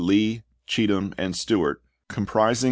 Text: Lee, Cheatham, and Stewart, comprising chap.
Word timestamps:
Lee, 0.01 0.41
Cheatham, 0.65 1.13
and 1.17 1.35
Stewart, 1.35 1.81
comprising 2.09 2.55
chap. 2.55 2.57